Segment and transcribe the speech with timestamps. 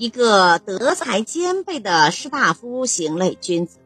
[0.00, 3.80] 一个德才兼备的士大夫型类君子，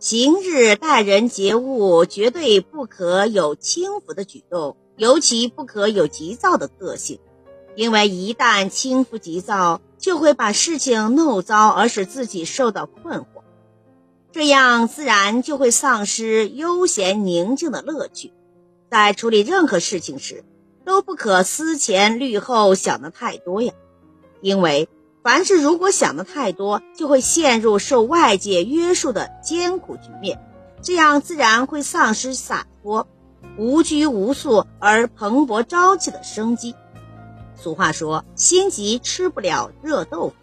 [0.00, 7.20] 行日待人接物绝对不可有轻浮的举动，尤其不可有急躁的个性，
[7.76, 13.44] 因为一旦轻浮急躁，就会把事情弄糟，而使自己受到困惑，
[14.32, 18.32] 这样自然就会丧失悠闲宁静的乐趣。
[18.90, 20.44] 在处理任何事情时，
[20.84, 23.72] 都不可思前虑后，想得太多呀，
[24.40, 24.88] 因为。
[25.24, 30.38] 凡事如果想的太多，就会陷入受外界约束的艰苦局面，
[30.82, 33.08] 这样自然会丧失洒脱、
[33.56, 36.74] 无拘无束而蓬勃朝气的生机。
[37.56, 40.34] 俗话说：“心急吃不了热豆腐。”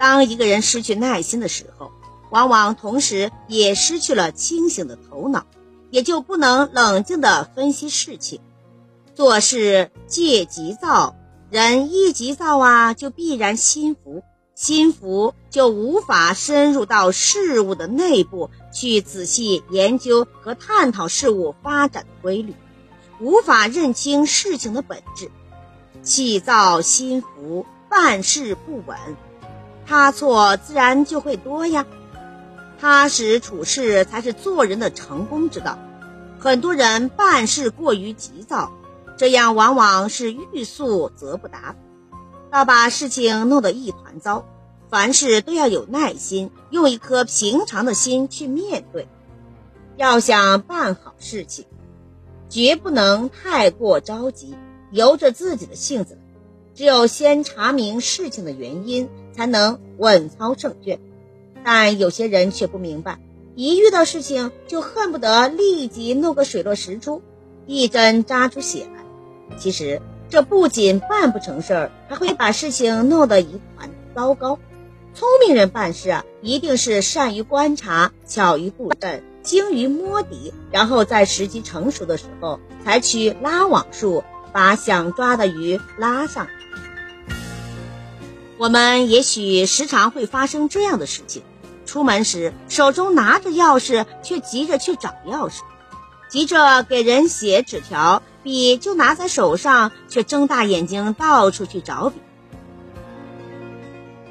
[0.00, 1.92] 当一个人失去耐心的时候，
[2.30, 5.44] 往往同时也失去了清醒的头脑，
[5.90, 8.40] 也就不能冷静地分析事情，
[9.14, 11.14] 做事戒急躁。
[11.48, 14.24] 人一急躁啊，就必然心浮，
[14.56, 22.52] 心浮就无法深入到事物的内部去仔细研究和探讨事物发展的规律，
[23.20, 25.30] 无法认清事情的本质。
[26.02, 28.98] 气躁心浮，办事不稳，
[29.86, 31.86] 差错自然就会多呀。
[32.80, 35.78] 踏实处事才是做人的成功之道。
[36.40, 38.72] 很多人办事过于急躁。
[39.16, 41.74] 这样往往是欲速则不达，
[42.50, 44.46] 倒把事情弄得一团糟。
[44.88, 49.08] 凡事都要有耐心，用一颗平常的心去面对。
[49.96, 51.64] 要想办好事情，
[52.48, 54.54] 绝不能太过着急，
[54.92, 56.18] 由着自己的性子。
[56.74, 61.00] 只有先查明事情的原因，才能稳操胜券。
[61.64, 63.18] 但有些人却不明白，
[63.54, 67.22] 一遇到事情就恨不得立即弄个水落石出，
[67.66, 68.95] 一针扎出血来。
[69.58, 74.58] 其实这不仅办不成事儿，还会把事情弄得一团糟糕。
[75.14, 86.48] 聪明人办事啊，一定是善于观察、巧于布阵、精于摸底，然后在时机成熟的时候，采取拉网术，把想抓的鱼拉上。
[88.58, 91.42] 我们也许时常会发生这样的事情：
[91.86, 95.60] 出门时手中拿着钥匙，却急着去找钥匙。
[96.28, 102.20] 急着给人写纸条，笔就拿在手上，却睁大眼睛到处去找笔。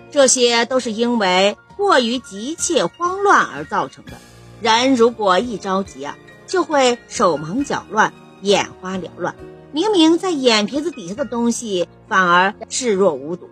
[0.09, 4.13] 这些都是因为过于急切、慌乱而造成的。
[4.61, 6.17] 人如果一着急啊，
[6.47, 9.35] 就会手忙脚乱、眼花缭乱。
[9.73, 13.49] 明明在眼皮子底下的东西，反而视若无睹。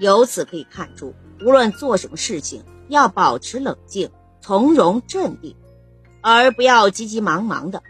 [0.00, 1.14] 由此可以看出，
[1.44, 4.08] 无论做什么事情，要保持冷静、
[4.40, 5.54] 从容、镇定。
[6.22, 7.82] 而不要急急忙忙的，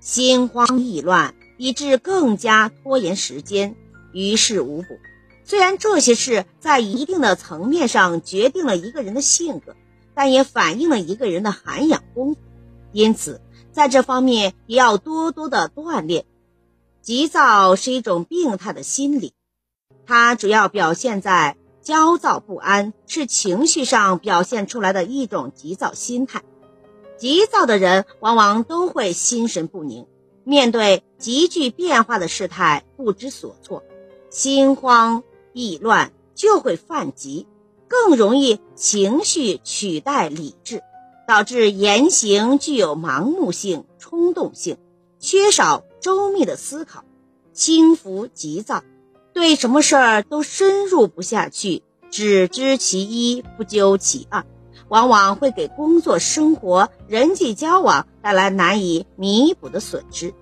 [0.00, 3.76] 心慌意乱，以致更加拖延时间，
[4.12, 4.98] 于事无补。
[5.44, 9.76] 虽然这些事在一定的层面上决定了一个人的性格，
[10.12, 12.40] 但也反映了一个人的涵养功夫。
[12.90, 13.40] 因此，
[13.70, 16.24] 在这方面也要多多的锻炼。
[17.00, 19.32] 急躁是一种病态的心理，
[20.04, 26.42] 它主要表现在焦躁不安，是情绪上表现出来的一种急躁心态。
[27.16, 30.06] 急躁的人往往都会心神不宁，
[30.44, 33.82] 面对急剧变化的事态不知所措，
[34.30, 35.22] 心慌
[35.52, 37.46] 意乱，就会犯急，
[37.88, 40.82] 更容易情绪取代理智，
[41.28, 44.78] 导致言行具有盲目性、冲动性，
[45.18, 47.04] 缺少周密的思考，
[47.52, 48.82] 轻浮急躁，
[49.32, 54.44] 对什么事儿都深入不下去，只知其一，不究其二。
[54.88, 60.32] 往往会给工作、生活、人际交往带来难以弥补的损失，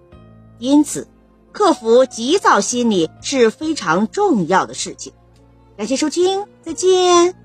[0.59, 1.07] 因此，
[1.53, 5.13] 克服急躁心理是非常重要的事情。
[5.77, 7.40] 感谢收听，再见。